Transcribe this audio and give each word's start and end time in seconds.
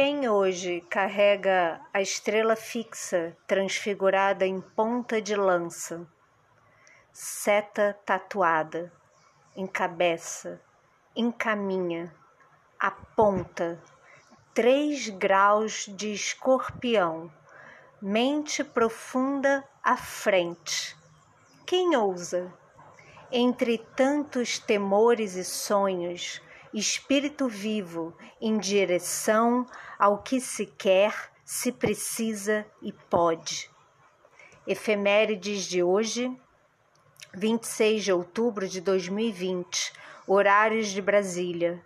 Quem 0.00 0.28
hoje 0.28 0.80
carrega 0.82 1.80
a 1.92 2.00
estrela 2.00 2.54
fixa 2.54 3.36
transfigurada 3.48 4.46
em 4.46 4.60
ponta 4.60 5.20
de 5.20 5.34
lança, 5.34 6.06
seta 7.12 7.98
tatuada, 8.06 8.92
encabeça, 9.56 10.60
encaminha, 11.16 12.14
aponta, 12.78 13.82
três 14.54 15.08
graus 15.08 15.86
de 15.88 16.12
escorpião, 16.12 17.28
mente 18.00 18.62
profunda 18.62 19.68
à 19.82 19.96
frente. 19.96 20.96
Quem 21.66 21.96
ousa? 21.96 22.54
Entre 23.32 23.78
tantos 23.96 24.60
temores 24.60 25.34
e 25.34 25.44
sonhos, 25.44 26.40
espírito 26.72 27.48
vivo 27.48 28.14
em 28.40 28.58
direção 28.58 29.66
ao 29.98 30.18
que 30.18 30.40
se 30.40 30.66
quer, 30.66 31.30
se 31.44 31.72
precisa 31.72 32.66
e 32.82 32.92
pode. 32.92 33.70
Efemérides 34.66 35.64
de 35.64 35.82
hoje, 35.82 36.30
26 37.34 38.04
de 38.04 38.12
outubro 38.12 38.68
de 38.68 38.80
2020, 38.80 39.92
horários 40.26 40.88
de 40.88 41.00
Brasília. 41.00 41.84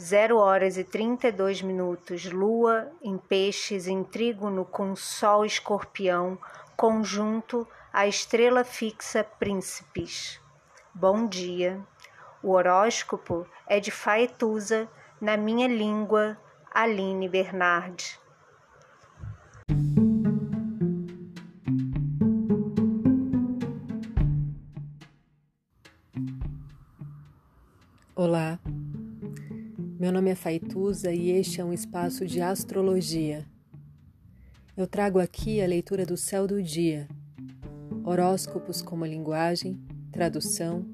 0 0.00 0.38
horas 0.38 0.76
e 0.76 0.82
32 0.82 1.62
minutos, 1.62 2.24
Lua 2.24 2.90
em 3.00 3.16
Peixes 3.16 3.86
em 3.86 4.02
trígono 4.02 4.64
com 4.64 4.96
Sol 4.96 5.44
Escorpião, 5.44 6.38
conjunto 6.76 7.68
a 7.92 8.06
estrela 8.08 8.64
fixa 8.64 9.22
Príncipes. 9.22 10.40
Bom 10.92 11.28
dia. 11.28 11.80
O 12.44 12.50
horóscopo 12.50 13.46
é 13.66 13.80
de 13.80 13.90
Faetusa, 13.90 14.86
na 15.18 15.34
minha 15.34 15.66
língua, 15.66 16.36
Aline 16.70 17.26
Bernard. 17.26 18.20
Olá, 28.14 28.60
meu 29.98 30.12
nome 30.12 30.28
é 30.28 30.34
Faituza 30.34 31.10
e 31.14 31.30
este 31.30 31.62
é 31.62 31.64
um 31.64 31.72
espaço 31.72 32.26
de 32.26 32.42
astrologia. 32.42 33.46
Eu 34.76 34.86
trago 34.86 35.18
aqui 35.18 35.62
a 35.62 35.66
leitura 35.66 36.04
do 36.04 36.18
céu 36.18 36.46
do 36.46 36.62
dia, 36.62 37.08
horóscopos 38.04 38.82
como 38.82 39.06
linguagem, 39.06 39.82
tradução 40.12 40.93